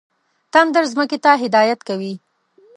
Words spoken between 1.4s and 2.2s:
هدایت کوي.